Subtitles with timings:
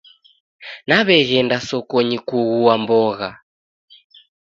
[0.87, 3.29] Naw'eghenda sokonyi kughua mbogha